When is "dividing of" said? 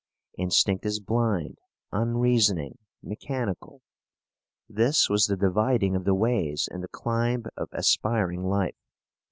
5.37-6.05